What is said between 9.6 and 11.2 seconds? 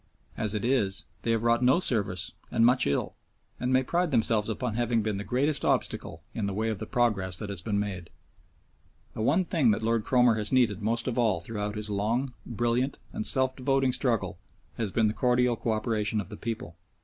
that Lord Cromer has needed most of